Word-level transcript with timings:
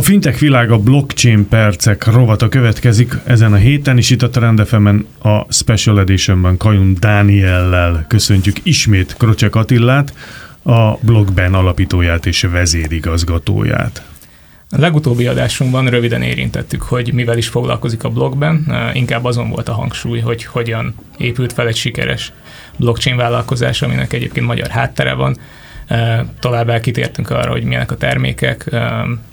A 0.00 0.02
fintech 0.02 0.38
világa 0.38 0.78
blockchain 0.78 1.48
percek 1.48 2.04
rovata 2.04 2.48
következik 2.48 3.14
ezen 3.24 3.52
a 3.52 3.56
héten, 3.56 3.96
és 3.96 4.10
itt 4.10 4.22
a 4.22 4.28
Trend 4.30 4.60
a 5.22 5.52
Special 5.52 6.00
Editionben 6.00 6.56
Kajun 6.56 6.96
Dániellel 7.00 8.04
köszöntjük 8.08 8.56
ismét 8.62 9.14
Krocsek 9.18 9.54
Attillát, 9.54 10.14
a 10.62 10.96
blogben 11.00 11.54
alapítóját 11.54 12.26
és 12.26 12.42
vezérigazgatóját. 12.42 14.02
A 14.70 14.78
legutóbbi 14.78 15.26
adásunkban 15.26 15.86
röviden 15.86 16.22
érintettük, 16.22 16.82
hogy 16.82 17.12
mivel 17.12 17.38
is 17.38 17.48
foglalkozik 17.48 18.04
a 18.04 18.10
blogben, 18.10 18.74
inkább 18.92 19.24
azon 19.24 19.50
volt 19.50 19.68
a 19.68 19.74
hangsúly, 19.74 20.20
hogy 20.20 20.44
hogyan 20.44 20.94
épült 21.18 21.52
fel 21.52 21.66
egy 21.66 21.76
sikeres 21.76 22.32
blockchain 22.76 23.16
vállalkozás, 23.16 23.82
aminek 23.82 24.12
egyébként 24.12 24.46
magyar 24.46 24.68
háttere 24.68 25.14
van, 25.14 25.36
Továbbá 26.40 26.80
kitértünk 26.80 27.30
arra, 27.30 27.50
hogy 27.50 27.64
milyenek 27.64 27.90
a 27.90 27.96
termékek, 27.96 28.70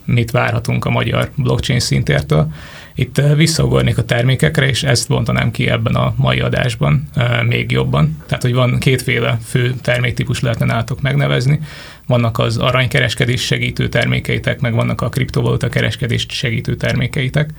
mit 0.06 0.32
várhatunk 0.32 0.86
a 0.86 0.90
magyar 0.90 1.30
blockchain 1.36 1.80
szintértől. 1.80 2.52
Itt 2.96 3.22
visszaugornék 3.36 3.98
a 3.98 4.04
termékekre, 4.04 4.68
és 4.68 4.84
ezt 4.84 5.08
bontanám 5.08 5.52
ki 5.52 5.70
ebben 5.70 5.96
a 5.96 6.14
mai 6.16 6.40
adásban 6.40 7.10
még 7.48 7.72
jobban. 7.72 8.18
Tehát, 8.26 8.44
hogy 8.44 8.54
van 8.54 8.80
kétféle 8.80 9.38
fő 9.46 9.74
terméktípus 9.82 10.40
lehetne 10.40 10.66
nálatok 10.66 11.02
megnevezni. 11.02 11.60
Vannak 12.08 12.40
az 12.40 12.58
aranykereskedés 12.58 13.46
segítő 13.46 13.90
termékeitek, 13.90 14.60
meg 14.60 14.74
vannak 14.74 15.02
a 15.02 15.10
kriptovaluta 15.10 15.70
kereskedést 15.70 16.32
segítő 16.32 16.76
termékeitek. 16.76 17.50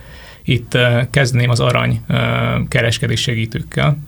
Itt 0.42 0.78
kezdném 1.10 1.50
az 1.50 1.60
arany 1.60 2.00
kereskedés 2.69 3.20
segítőkkel. 3.20 3.98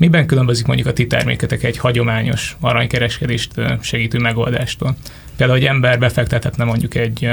Miben 0.00 0.26
különbözik 0.26 0.66
mondjuk 0.66 0.88
a 0.88 0.92
ti 0.92 1.06
terméketek 1.06 1.62
egy 1.62 1.76
hagyományos 1.76 2.56
aranykereskedést 2.60 3.50
segítő 3.80 4.18
megoldástól? 4.18 4.96
Például, 5.36 5.58
hogy 5.58 5.68
ember 5.68 5.98
befektethetne 5.98 6.64
mondjuk 6.64 6.94
egy 6.94 7.30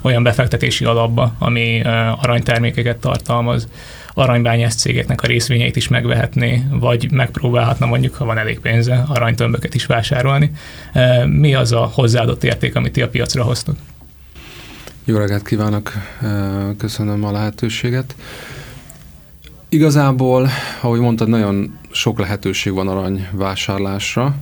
olyan 0.00 0.22
befektetési 0.22 0.84
alapba, 0.84 1.34
ami 1.38 1.82
aranytermékeket 2.20 2.96
tartalmaz, 2.96 3.68
aranybányász 4.14 4.74
cégeknek 4.74 5.22
a 5.22 5.26
részvényeit 5.26 5.76
is 5.76 5.88
megvehetné, 5.88 6.62
vagy 6.70 7.10
megpróbálhatna 7.10 7.86
mondjuk, 7.86 8.14
ha 8.14 8.24
van 8.24 8.38
elég 8.38 8.60
pénze, 8.60 9.04
aranytömböket 9.08 9.74
is 9.74 9.86
vásárolni. 9.86 10.50
Mi 11.26 11.54
az 11.54 11.72
a 11.72 11.90
hozzáadott 11.94 12.44
érték, 12.44 12.76
amit 12.76 12.92
ti 12.92 13.02
a 13.02 13.08
piacra 13.08 13.42
hoztok? 13.42 13.76
Jó 15.04 15.18
reggelt 15.18 15.46
kívánok, 15.46 15.92
köszönöm 16.78 17.24
a 17.24 17.32
lehetőséget. 17.32 18.14
Igazából, 19.74 20.48
ahogy 20.80 21.00
mondtad, 21.00 21.28
nagyon 21.28 21.78
sok 21.90 22.18
lehetőség 22.18 22.72
van 22.72 22.88
arany 22.88 23.28
vásárlásra. 23.32 24.34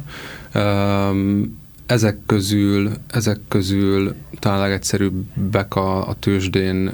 Ezek 1.86 2.18
közül, 2.26 2.90
ezek 3.06 3.38
közül 3.48 4.14
talán 4.38 4.60
legegyszerűbbek 4.60 5.74
a, 5.74 6.08
a 6.08 6.14
tőzsdén 6.14 6.92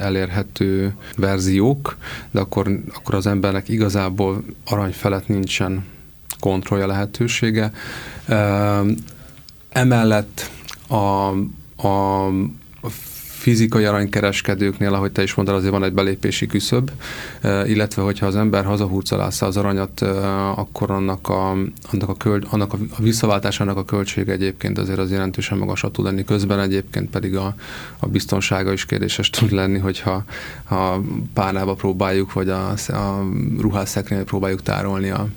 elérhető 0.00 0.94
verziók, 1.16 1.96
de 2.30 2.40
akkor, 2.40 2.80
akkor 2.94 3.14
az 3.14 3.26
embernek 3.26 3.68
igazából 3.68 4.44
arany 4.64 4.92
felett 4.92 5.28
nincsen 5.28 5.84
kontrollja 6.40 6.86
lehetősége. 6.86 7.72
Emellett 9.68 10.50
a, 10.88 11.28
a 11.86 12.28
fizikai 13.46 13.84
aranykereskedőknél, 13.84 14.94
ahogy 14.94 15.12
te 15.12 15.22
is 15.22 15.34
mondtad, 15.34 15.56
azért 15.56 15.72
van 15.72 15.84
egy 15.84 15.92
belépési 15.92 16.46
küszöb, 16.46 16.90
illetve 17.64 18.02
hogyha 18.02 18.26
az 18.26 18.36
ember 18.36 18.64
hazahúzalásza 18.64 19.46
az 19.46 19.56
aranyat, 19.56 20.00
akkor 20.56 20.90
annak 20.90 21.28
a, 21.28 21.50
annak 21.92 22.08
a, 22.08 22.14
köl, 22.14 22.42
annak 22.50 22.72
a, 22.72 22.76
visszaváltásának 22.98 23.76
a 23.76 23.84
költsége 23.84 24.32
egyébként 24.32 24.78
azért 24.78 24.98
az 24.98 25.10
jelentősen 25.10 25.58
magasat 25.58 25.92
tud 25.92 26.04
lenni. 26.04 26.24
Közben 26.24 26.60
egyébként 26.60 27.10
pedig 27.10 27.36
a, 27.36 27.54
a 27.98 28.06
biztonsága 28.06 28.72
is 28.72 28.84
kérdéses 28.84 29.30
tud 29.30 29.52
lenni, 29.52 29.78
hogyha 29.78 30.24
a 30.70 30.96
párnába 31.34 31.74
próbáljuk, 31.74 32.32
vagy 32.32 32.48
a, 32.48 32.70
a 32.86 33.24
ruhásszeknél 33.60 34.24
próbáljuk 34.24 34.62
tárolni 34.62 35.10
a, 35.10 35.28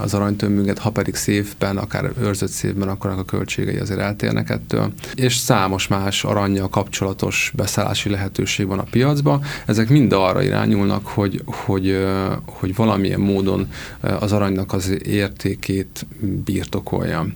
az 0.00 0.14
aranytömbünket, 0.14 0.78
ha 0.78 0.90
pedig 0.90 1.14
szévben, 1.14 1.76
akár 1.76 2.12
őrzött 2.20 2.50
szévben, 2.50 2.88
akkor 2.88 3.10
a 3.10 3.24
költségei 3.24 3.76
azért 3.76 4.00
eltérnek 4.00 4.50
ettől. 4.50 4.92
És 5.14 5.36
számos 5.36 5.88
más 5.88 6.24
aranyjal 6.24 6.68
kapcsolatos 6.68 7.27
beszállási 7.54 8.08
lehetőség 8.08 8.66
van 8.66 8.78
a 8.78 8.86
piacban. 8.90 9.42
Ezek 9.66 9.88
mind 9.88 10.12
arra 10.12 10.42
irányulnak, 10.42 11.06
hogy, 11.06 11.42
hogy, 11.44 12.06
hogy 12.44 12.74
valamilyen 12.74 13.20
módon 13.20 13.70
az 14.00 14.32
aranynak 14.32 14.72
az 14.72 15.06
értékét 15.06 16.06
birtokolja. 16.44 17.26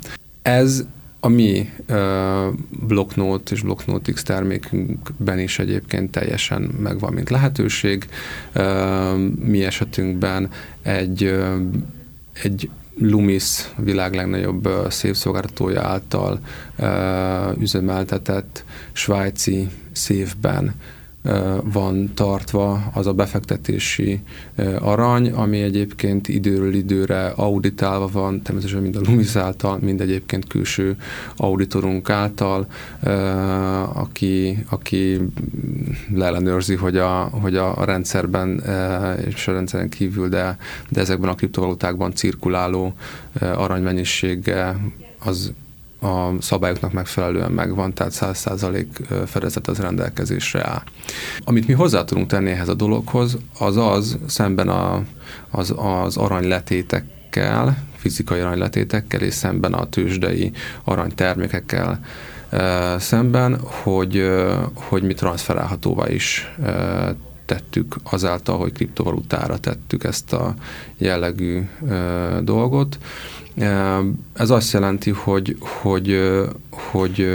Ez 0.43 0.85
a 1.21 1.29
mi 1.29 1.71
Blocknote 2.87 3.55
és 3.55 3.63
Blocknote 3.63 4.13
X 4.13 4.23
termékünkben 4.23 5.39
is 5.39 5.59
egyébként 5.59 6.11
teljesen 6.11 6.63
megvan, 6.63 7.13
mint 7.13 7.31
lehetőség. 7.31 8.09
Uh, 8.55 9.17
mi 9.39 9.65
esetünkben 9.65 10.51
egy 10.83 11.35
egy 12.43 12.71
Lumis 12.99 13.73
világ 13.77 14.15
legnagyobb 14.15 14.69
szívszolgáltatója 14.89 15.83
által 15.83 16.41
üzemeltetett 17.59 18.65
svájci 18.93 19.69
szívben 19.93 20.75
van 21.63 22.15
tartva 22.15 22.91
az 22.95 23.07
a 23.07 23.13
befektetési 23.13 24.21
arany, 24.79 25.31
ami 25.33 25.63
egyébként 25.63 26.29
időről 26.29 26.75
időre 26.75 27.27
auditálva 27.27 28.09
van, 28.13 28.43
természetesen 28.43 28.83
mind 28.83 28.97
a 28.97 29.01
Lumis 29.05 29.37
által, 29.37 29.79
mind 29.81 30.01
egyébként 30.01 30.47
külső 30.47 30.97
auditorunk 31.37 32.11
által, 32.11 32.67
aki, 33.93 34.65
aki 34.69 35.21
leellenőrzi, 36.15 36.75
hogy 36.75 36.97
a, 36.97 37.11
hogy 37.23 37.57
a 37.57 37.85
rendszerben 37.85 38.63
és 39.27 39.49
a 39.49 39.53
rendszeren 39.53 39.89
kívül, 39.89 40.29
de, 40.29 40.57
de 40.89 41.01
ezekben 41.01 41.31
a 41.31 41.35
kriptovalutákban 41.35 42.15
cirkuláló 42.15 42.95
aranymennyisége 43.41 44.77
az 45.19 45.53
a 46.03 46.33
szabályoknak 46.41 46.93
megfelelően 46.93 47.53
megvan, 47.53 47.95
tehát 47.95 48.13
100% 48.17 48.87
fedezet 49.27 49.67
az 49.69 49.79
rendelkezésre 49.79 50.69
áll. 50.69 50.83
Amit 51.45 51.67
mi 51.67 51.73
hozzá 51.73 52.05
tudunk 52.05 52.27
tenni 52.27 52.51
ehhez 52.51 52.69
a 52.69 52.75
dologhoz, 52.75 53.39
az 53.59 53.77
az 53.77 54.19
szemben 54.27 54.69
a, 54.69 55.03
az, 55.51 55.75
az 55.77 56.17
aranyletétekkel, 56.17 57.77
fizikai 57.97 58.41
aranyletétekkel 58.41 59.21
és 59.21 59.35
szemben 59.35 59.73
a 59.73 59.89
tőzsdei 59.89 60.53
aranytermékekkel 60.85 62.01
szemben, 62.99 63.59
hogy, 63.61 64.31
hogy 64.75 65.03
mi 65.03 65.15
transferálhatóvá 65.15 66.09
is 66.09 66.55
tettük 67.53 67.97
azáltal, 68.03 68.59
hogy 68.59 68.73
kriptovalutára 68.73 69.59
tettük 69.59 70.05
ezt 70.05 70.33
a 70.33 70.55
jellegű 70.97 71.69
dolgot. 72.41 72.99
Ez 74.33 74.51
azt 74.51 74.73
jelenti, 74.73 75.11
hogy, 75.11 75.57
hogy, 75.61 76.33
hogy 76.71 77.33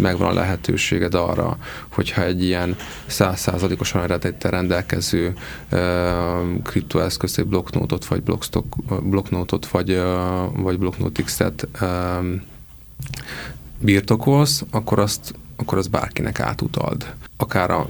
megvan 0.00 0.28
a 0.28 0.32
lehetőséged 0.32 1.14
arra, 1.14 1.56
hogyha 1.88 2.22
egy 2.22 2.42
ilyen 2.42 2.76
százszázalékosan 3.06 4.02
eredettel 4.02 4.50
rendelkező 4.50 5.34
kriptoeszközt, 6.62 7.38
egy 7.38 7.46
blokknótot, 7.46 8.04
vagy 8.04 8.22
blokknótot, 9.02 9.66
vagy, 9.66 10.02
vagy 10.56 10.78
blokknót 10.78 11.22
X-et 11.24 11.68
birtokolsz, 13.78 14.64
akkor 14.70 14.98
azt, 14.98 15.34
akkor 15.56 15.78
azt 15.78 15.90
bárkinek 15.90 16.40
átutald. 16.40 17.14
Akár 17.42 17.70
a 17.70 17.86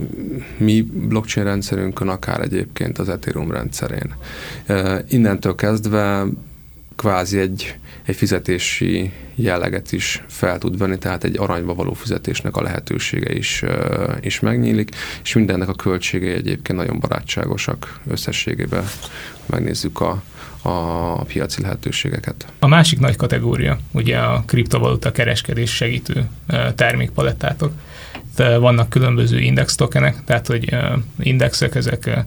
mi 0.57 0.81
blockchain 0.83 1.47
rendszerünkön, 1.47 2.09
akár 2.09 2.41
egyébként 2.41 2.99
az 2.99 3.09
Ethereum 3.09 3.51
rendszerén. 3.51 4.15
Innentől 5.09 5.55
kezdve 5.55 6.25
kvázi 6.97 7.39
egy, 7.39 7.77
egy 8.05 8.17
fizetési 8.17 9.13
jelleget 9.35 9.93
is 9.93 10.25
fel 10.29 10.59
tud 10.59 10.79
venni, 10.79 10.99
tehát 10.99 11.25
egy 11.25 11.39
aranyba 11.39 11.75
való 11.75 11.93
fizetésnek 11.93 12.57
a 12.57 12.63
lehetősége 12.63 13.35
is, 13.35 13.65
is 14.21 14.41
megnyílik, 14.41 14.91
és 15.23 15.33
mindennek 15.33 15.69
a 15.69 15.75
költségei 15.75 16.33
egyébként 16.33 16.79
nagyon 16.79 16.99
barátságosak 16.99 18.01
összességében. 18.07 18.85
Megnézzük 19.47 20.01
a, 20.01 20.23
a, 20.63 21.25
piaci 21.25 21.63
lehetőségeket. 21.63 22.47
A 22.59 22.67
másik 22.67 22.99
nagy 22.99 23.17
kategória 23.17 23.79
ugye 23.91 24.19
a 24.19 24.43
kriptovaluta 24.47 25.13
kereskedés 25.13 25.75
segítő 25.75 26.29
termékpalettátok. 26.75 27.73
Vannak 28.37 28.89
különböző 28.89 29.41
index 29.41 29.75
tokenek, 29.75 30.25
tehát 30.25 30.47
hogy 30.47 30.77
indexek, 31.19 31.75
ezek 31.75 32.25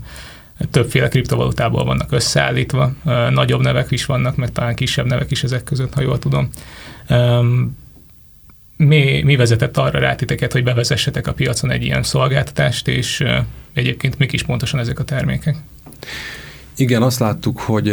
többféle 0.71 1.07
kriptovalutából 1.07 1.85
vannak 1.85 2.11
összeállítva, 2.11 2.93
nagyobb 3.29 3.61
nevek 3.61 3.91
is 3.91 4.05
vannak, 4.05 4.35
meg 4.35 4.51
talán 4.51 4.75
kisebb 4.75 5.05
nevek 5.05 5.31
is 5.31 5.43
ezek 5.43 5.63
között, 5.63 5.93
ha 5.93 6.01
jól 6.01 6.19
tudom. 6.19 6.49
Mi, 8.77 9.21
mi 9.23 9.35
vezetett 9.35 9.77
arra 9.77 9.99
rá 9.99 10.15
titeket, 10.15 10.51
hogy 10.51 10.63
bevezessetek 10.63 11.27
a 11.27 11.33
piacon 11.33 11.71
egy 11.71 11.83
ilyen 11.83 12.03
szolgáltatást, 12.03 12.87
és 12.87 13.23
egyébként 13.73 14.17
mik 14.17 14.33
is 14.33 14.43
pontosan 14.43 14.79
ezek 14.79 14.99
a 14.99 15.03
termékek? 15.03 15.55
Igen, 16.75 17.01
azt 17.01 17.19
láttuk, 17.19 17.59
hogy 17.59 17.89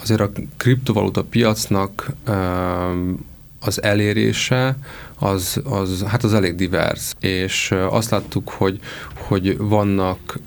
azért 0.00 0.20
a 0.20 0.30
kriptovaluta 0.56 1.22
piacnak 1.22 2.12
az 3.66 3.82
elérése 3.82 4.76
az, 5.18 5.60
az, 5.64 6.04
hát 6.06 6.24
az 6.24 6.34
elég 6.34 6.54
divers, 6.54 7.12
és 7.20 7.74
azt 7.90 8.10
láttuk, 8.10 8.48
hogy, 8.48 8.80
hogy 9.14 9.56
vannak 9.58 10.38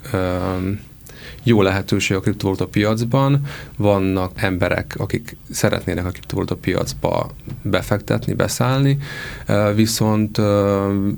jó 1.44 1.62
lehetőség 1.62 2.18
a 2.18 2.20
kriptovaluta 2.20 2.68
piacban, 2.68 3.42
vannak 3.78 4.42
emberek, 4.42 4.96
akik 4.98 5.38
szeretnének 5.52 6.06
a 6.06 6.10
kriptovaluta 6.10 6.56
piacba 6.56 7.32
befektetni, 7.62 8.34
beszállni, 8.34 8.98
viszont, 9.76 10.42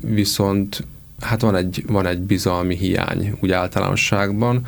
viszont 0.02 0.84
Hát 1.22 1.42
van 1.42 1.56
egy, 1.56 1.84
van 1.88 2.06
egy 2.06 2.20
bizalmi 2.20 2.76
hiány 2.76 3.38
úgy 3.42 3.52
általánosságban. 3.52 4.66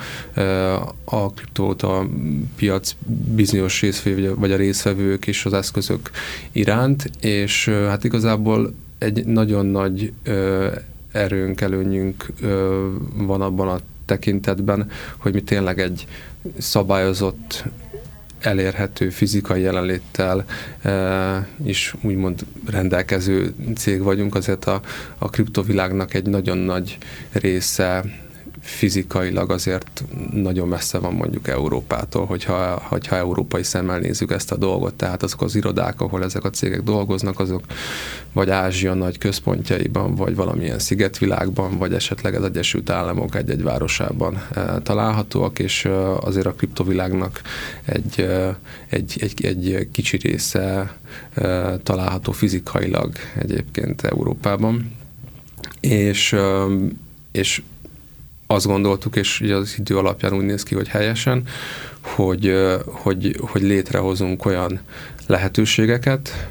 A 1.04 1.32
kriptovaluta 1.32 2.08
piac 2.56 2.96
bizonyos 3.36 3.82
részvevő, 3.82 4.36
vagy 4.36 4.52
a 4.52 4.56
részvevők 4.56 5.28
és 5.28 5.46
az 5.46 5.54
eszközök 5.54 6.12
iránt, 6.52 7.12
és 7.22 7.70
hát 7.70 8.04
igazából 8.04 8.74
egy 8.98 9.26
nagyon 9.26 9.66
nagy 9.66 10.14
erőnk, 11.12 11.62
előnyünk 11.62 12.26
van 13.14 13.42
abban 13.42 13.68
a 13.68 13.80
tekintetben, 14.06 14.90
hogy 15.18 15.34
mi 15.34 15.42
tényleg 15.42 15.80
egy 15.80 16.08
szabályozott 16.58 17.64
elérhető 18.46 19.10
fizikai 19.10 19.62
jelenléttel 19.62 20.46
e, 20.82 21.48
is 21.64 21.94
úgymond 22.02 22.46
rendelkező 22.70 23.54
cég 23.76 24.02
vagyunk, 24.02 24.36
azért 24.36 24.66
a, 24.66 24.82
a 25.18 25.30
kriptovilágnak 25.30 26.14
egy 26.14 26.26
nagyon 26.26 26.58
nagy 26.58 26.98
része 27.32 28.04
fizikailag 28.64 29.52
azért 29.52 30.04
nagyon 30.34 30.68
messze 30.68 30.98
van 30.98 31.14
mondjuk 31.14 31.48
Európától, 31.48 32.26
hogyha, 32.26 32.82
hogyha 32.88 33.16
európai 33.16 33.64
szemmel 33.64 34.00
nézzük 34.00 34.32
ezt 34.32 34.52
a 34.52 34.58
dolgot, 34.58 34.94
tehát 34.94 35.24
azok 35.24 35.42
az 35.42 35.56
irodák, 35.56 36.02
ahol 36.02 36.24
ezek 36.24 36.44
a 36.44 36.50
cégek 36.50 36.82
dolgoznak, 36.84 37.40
azok 37.40 37.64
vagy 38.34 38.50
Ázsia 38.50 38.94
nagy 38.94 39.18
központjaiban, 39.18 40.16
vagy 40.16 40.36
valamilyen 40.36 40.80
szigetvilágban, 40.80 41.78
vagy 41.78 41.94
esetleg 41.94 42.34
az 42.36 42.44
Egyesült 42.44 42.90
Államok 42.90 43.36
egy-egy 43.36 43.64
városában 43.64 44.42
e, 44.54 44.80
találhatóak, 44.80 45.60
és 45.60 45.86
e, 45.86 46.16
azért 46.16 46.46
a 46.46 46.54
kriptovilágnak 46.54 47.42
egy, 47.86 48.20
e, 48.22 48.58
egy, 48.90 49.16
egy, 49.20 49.46
egy 49.46 49.90
kicsi 49.92 50.18
része 50.18 50.98
található 51.84 52.32
fizikailag 52.32 53.12
egyébként 53.40 54.02
Európában. 54.02 54.96
És, 55.80 56.36
és 57.32 57.62
azt 58.48 58.66
gondoltuk, 58.66 59.16
és 59.16 59.42
ugye 59.42 59.56
az 59.56 59.76
idő 59.78 59.98
alapján 59.98 60.34
úgy 60.34 60.46
néz 60.46 60.64
ki, 60.64 60.76
hogy 60.76 60.88
helyesen, 60.88 61.44
hogy, 62.02 62.54
hogy, 62.86 63.38
hogy 63.40 63.62
létrehozunk 63.62 64.46
olyan 64.46 64.80
lehetőségeket 65.28 66.50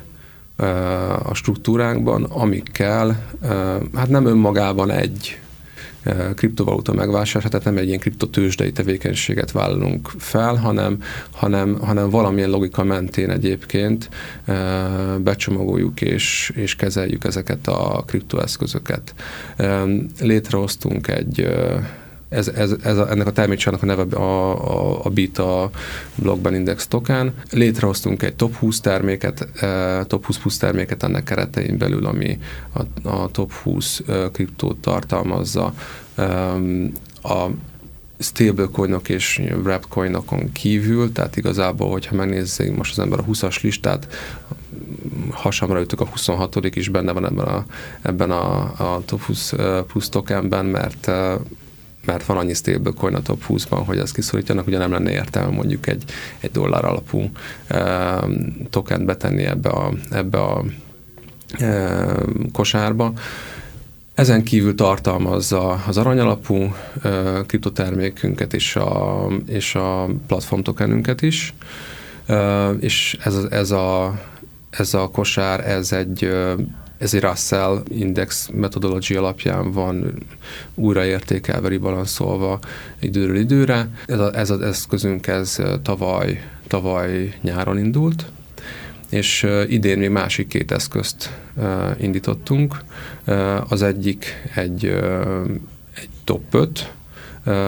a 1.22 1.34
struktúránkban, 1.34 2.24
amikkel 2.24 3.34
hát 3.94 4.08
nem 4.08 4.26
önmagában 4.26 4.90
egy 4.90 5.38
kriptovaluta 6.34 6.92
megvásárlása, 6.92 7.48
tehát 7.48 7.64
nem 7.64 7.76
egy 7.76 7.86
ilyen 7.86 7.98
kriptotősdei 7.98 8.72
tevékenységet 8.72 9.50
vállalunk 9.52 10.10
fel, 10.18 10.54
hanem, 10.54 10.98
hanem, 11.30 11.78
hanem 11.80 12.10
valamilyen 12.10 12.50
logika 12.50 12.84
mentén 12.84 13.30
egyébként 13.30 14.08
becsomagoljuk 15.18 16.00
és, 16.00 16.52
és 16.54 16.76
kezeljük 16.76 17.24
ezeket 17.24 17.66
a 17.68 18.02
kriptoeszközöket. 18.06 19.14
Létrehoztunk 20.20 21.08
egy 21.08 21.48
ez, 22.32 22.48
ez, 22.48 22.74
ez 22.82 22.96
a, 22.96 23.10
ennek 23.10 23.26
a 23.26 23.32
termékcsának 23.32 23.82
a 23.82 23.86
neve 23.86 24.16
a, 24.16 24.50
a, 24.70 25.04
a 25.04 25.08
Bita 25.08 25.70
Blockben 26.14 26.54
Index 26.54 26.86
token. 26.86 27.34
Létrehoztunk 27.50 28.22
egy 28.22 28.34
top 28.34 28.54
20 28.54 28.80
terméket, 28.80 29.48
top 30.06 30.26
20 30.26 30.38
plusz 30.38 30.58
terméket 30.58 31.02
ennek 31.02 31.24
keretein 31.24 31.78
belül, 31.78 32.06
ami 32.06 32.38
a, 32.72 33.08
a 33.08 33.30
top 33.30 33.52
20 33.52 34.02
kriptót 34.32 34.76
tartalmazza. 34.76 35.74
A 37.22 37.46
stablecoinok 38.18 39.08
és 39.08 39.42
wrapcoinokon 39.62 40.52
kívül, 40.52 41.12
tehát 41.12 41.36
igazából, 41.36 41.90
hogyha 41.90 42.14
megnézzük 42.14 42.76
most 42.76 42.90
az 42.90 42.98
ember 42.98 43.18
a 43.18 43.24
20-as 43.24 43.60
listát, 43.60 44.06
hasamra 45.30 45.80
ütök 45.80 46.00
a 46.00 46.06
26 46.06 46.56
is 46.56 46.88
benne 46.88 47.12
van 47.12 47.26
ebben 47.26 47.46
a, 47.46 47.66
ebben 48.02 48.30
a, 48.30 48.60
a 48.62 49.02
top 49.04 49.22
20 49.22 49.52
plusz 49.86 50.08
tokenben, 50.08 50.64
mert 50.64 51.10
mert 52.04 52.26
van 52.26 52.36
annyi 52.36 52.54
stablecoin 52.54 53.14
a 53.14 53.22
top 53.22 53.44
20-ban, 53.48 53.82
hogy 53.86 53.98
ezt 53.98 54.14
kiszorítjanak, 54.14 54.66
ugye 54.66 54.78
nem 54.78 54.92
lenne 54.92 55.10
értelme 55.10 55.54
mondjuk 55.54 55.86
egy, 55.86 56.04
egy 56.40 56.50
dollár 56.50 56.84
alapú 56.84 57.30
e, 57.66 58.18
tokent 58.70 59.04
betenni 59.04 59.44
ebbe 59.44 59.68
a, 59.68 59.92
ebbe 60.10 60.38
a 60.38 60.64
e, 61.58 62.14
kosárba. 62.52 63.12
Ezen 64.14 64.42
kívül 64.42 64.74
tartalmazza 64.74 65.70
az 65.86 65.96
aranyalapú 65.96 66.74
e, 67.02 67.42
kriptotermékünket 67.46 68.54
és 68.54 68.76
a, 68.76 69.26
és 69.46 69.74
a 69.74 70.08
platform 70.26 70.60
tokenünket 70.60 71.22
is, 71.22 71.54
e, 72.26 72.68
és 72.70 73.16
ez, 73.24 73.34
ez, 73.50 73.70
a, 73.70 74.20
ez 74.70 74.94
a 74.94 75.08
kosár, 75.08 75.68
ez 75.68 75.92
egy 75.92 76.30
ez 77.02 77.14
egy 77.14 77.20
Russell 77.20 77.82
Index 77.88 78.48
metodológia 78.52 79.18
alapján 79.18 79.72
van 79.72 80.12
újraértékelve, 80.74 81.68
ribalanszolva 81.68 82.58
időről 83.00 83.36
időre. 83.36 83.88
Ez, 84.06 84.18
a, 84.18 84.36
ez 84.36 84.50
az 84.50 84.60
eszközünk 84.60 85.26
ez 85.26 85.58
tavaly, 85.82 86.40
tavaly 86.66 87.34
nyáron 87.40 87.78
indult, 87.78 88.24
és 89.10 89.46
idén 89.68 89.98
még 89.98 90.10
másik 90.10 90.46
két 90.46 90.72
eszközt 90.72 91.38
indítottunk. 91.98 92.76
Az 93.68 93.82
egyik 93.82 94.26
egy, 94.54 94.84
egy 95.94 96.08
top 96.24 96.54
5, 96.54 96.92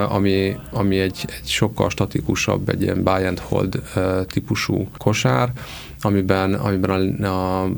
ami, 0.09 0.57
ami 0.71 0.99
egy, 0.99 1.25
egy 1.27 1.49
sokkal 1.49 1.91
statikusabb, 1.91 2.69
egy 2.69 2.83
ilyen 2.83 3.03
buy 3.03 3.25
and 3.25 3.39
hold 3.39 3.83
típusú 4.27 4.89
kosár, 4.99 5.53
amiben, 6.01 6.55
amiben 6.55 7.25
a, 7.25 7.63
a 7.63 7.69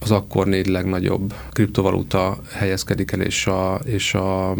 az 0.00 0.10
akkor 0.10 0.46
négy 0.46 0.66
legnagyobb 0.66 1.34
kriptovaluta 1.50 2.38
helyezkedik 2.52 3.12
el, 3.12 3.20
és 3.20 3.46
a, 3.46 3.80
és 3.84 4.14
a 4.14 4.54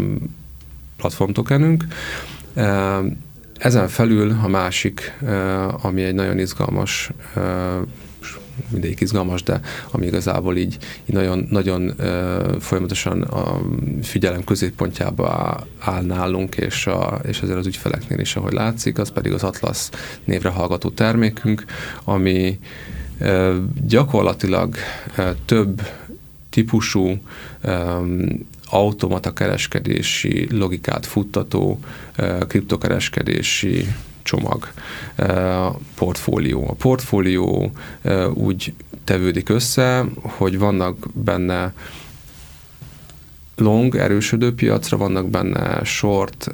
platform 0.97 1.31
tokenünk. 1.31 1.85
Ezen 3.57 3.87
felül 3.87 4.37
a 4.43 4.47
másik, 4.47 5.17
ami 5.81 6.03
egy 6.03 6.13
nagyon 6.13 6.39
izgalmas 6.39 7.11
mindegyik 8.69 9.01
izgalmas, 9.01 9.43
de 9.43 9.59
ami 9.91 10.05
igazából 10.05 10.57
így, 10.57 10.77
így 11.05 11.15
nagyon, 11.15 11.47
nagyon 11.49 11.93
folyamatosan 12.59 13.21
a 13.21 13.61
figyelem 14.01 14.43
középpontjába 14.43 15.59
áll 15.79 16.03
nálunk, 16.03 16.55
és, 16.55 16.87
a, 16.87 17.19
és 17.27 17.41
azért 17.41 17.57
az 17.57 17.67
ügyfeleknél 17.67 18.19
is, 18.19 18.35
ahogy 18.35 18.53
látszik, 18.53 18.97
az 18.97 19.11
pedig 19.11 19.33
az 19.33 19.43
Atlas 19.43 19.89
névre 20.23 20.49
hallgató 20.49 20.89
termékünk, 20.89 21.65
ami 22.03 22.59
Gyakorlatilag 23.87 24.75
több 25.45 25.81
típusú 26.49 27.17
automata 28.65 29.33
kereskedési 29.33 30.47
logikát 30.57 31.05
futtató 31.05 31.79
kriptokereskedési 32.47 33.87
csomag, 34.23 34.71
portfólió. 35.95 36.67
A 36.69 36.73
portfólió 36.73 37.71
úgy 38.33 38.73
tevődik 39.03 39.49
össze, 39.49 40.05
hogy 40.21 40.57
vannak 40.57 40.97
benne 41.13 41.73
long, 43.55 43.95
erősödő 43.95 44.53
piacra, 44.53 44.97
vannak 44.97 45.29
benne 45.29 45.83
short, 45.83 46.51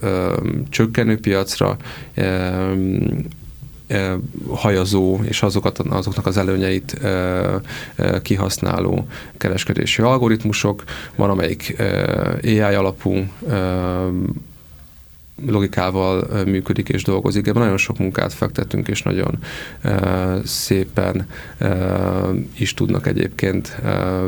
csökkenő 0.69 1.19
piacra, 1.19 1.77
hajazó 4.49 5.19
és 5.23 5.43
azokat, 5.43 5.79
azoknak 5.79 6.25
az 6.25 6.37
előnyeit 6.37 6.99
kihasználó 8.21 9.07
kereskedési 9.37 10.01
algoritmusok, 10.01 10.83
van 11.15 11.29
amelyik 11.29 11.75
AI 12.43 12.59
alapú 12.59 13.25
logikával 15.45 16.27
működik 16.45 16.89
és 16.89 17.03
dolgozik. 17.03 17.47
Ebben 17.47 17.61
nagyon 17.61 17.77
sok 17.77 17.97
munkát 17.97 18.33
fektettünk, 18.33 18.87
és 18.87 19.01
nagyon 19.01 19.37
szépen 20.43 21.27
is 22.57 22.73
tudnak 22.73 23.07
egyébként 23.07 23.77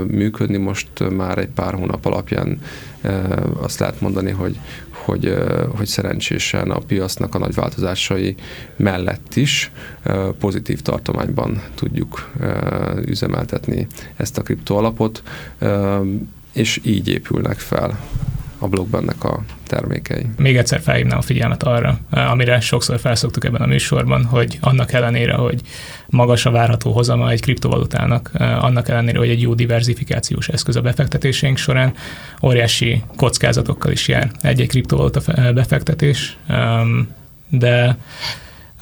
működni. 0.07 0.57
Most 0.57 1.09
már 1.09 1.37
egy 1.37 1.49
pár 1.49 1.73
hónap 1.73 2.05
alapján 2.05 2.61
azt 3.61 3.79
lehet 3.79 4.01
mondani, 4.01 4.31
hogy, 4.31 4.59
hogy, 4.89 5.37
hogy 5.75 5.87
szerencsésen 5.87 6.71
a 6.71 6.79
piacnak 6.79 7.35
a 7.35 7.37
nagy 7.37 7.53
változásai 7.53 8.35
mellett 8.75 9.35
is 9.35 9.71
pozitív 10.39 10.81
tartományban 10.81 11.61
tudjuk 11.75 12.31
üzemeltetni 13.05 13.87
ezt 14.15 14.37
a 14.37 14.41
kriptoalapot, 14.41 15.23
és 16.53 16.79
így 16.83 17.07
épülnek 17.07 17.57
fel 17.59 17.99
a 18.59 18.67
blogbennek 18.67 19.23
a 19.23 19.43
termékei. 19.67 20.25
Még 20.37 20.57
egyszer 20.57 20.79
felhívnám 20.79 21.17
a 21.17 21.21
figyelmet 21.21 21.63
arra, 21.63 21.99
amire 22.09 22.59
sokszor 22.59 22.99
felszoktuk 22.99 23.45
ebben 23.45 23.61
a 23.61 23.65
műsorban, 23.65 24.25
hogy 24.25 24.57
annak 24.61 24.91
ellenére, 24.93 25.33
hogy 25.33 25.61
magas 26.07 26.45
a 26.45 26.51
várható 26.51 26.91
hozama 26.91 27.29
egy 27.29 27.41
kriptovalutának, 27.41 28.31
annak 28.39 28.89
ellenére, 28.89 29.17
hogy 29.17 29.29
egy 29.29 29.41
jó 29.41 29.53
diversifikációs 29.53 30.47
eszköz 30.47 30.75
a 30.75 30.81
befektetésénk 30.81 31.57
során, 31.57 31.93
óriási 32.43 33.03
kockázatokkal 33.15 33.91
is 33.91 34.07
jár 34.07 34.31
egy-egy 34.41 34.67
kriptovaluta 34.67 35.51
befektetés, 35.53 36.37
de 37.49 37.97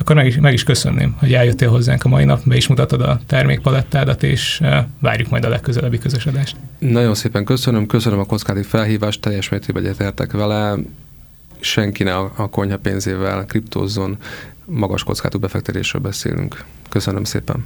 akkor 0.09 0.19
meg 0.19 0.31
is, 0.31 0.39
meg 0.39 0.53
is 0.53 0.63
köszönném, 0.63 1.15
hogy 1.19 1.33
eljöttél 1.33 1.69
hozzánk 1.69 2.03
a 2.03 2.07
mai 2.07 2.23
nap, 2.23 2.41
be 2.45 2.55
is 2.55 2.67
mutatod 2.67 3.01
a 3.01 3.19
termékpalettádat, 3.25 4.23
és 4.23 4.61
várjuk 4.99 5.29
majd 5.29 5.45
a 5.45 5.49
legközelebbi 5.49 5.97
közös 5.97 6.27
Nagyon 6.79 7.15
szépen 7.15 7.45
köszönöm, 7.45 7.85
köszönöm 7.85 8.19
a 8.19 8.25
kockáti 8.25 8.63
felhívást, 8.63 9.21
teljes 9.21 9.49
mértékben 9.49 9.83
egyetértek 9.83 10.31
vele, 10.31 10.75
senki 11.59 12.03
ne 12.03 12.15
a 12.15 12.47
konyha 12.49 12.77
pénzével 12.77 13.45
kriptózzon, 13.45 14.17
magas 14.65 15.03
kockátú 15.03 15.39
befektetésről 15.39 16.01
beszélünk. 16.01 16.63
Köszönöm 16.89 17.23
szépen. 17.23 17.65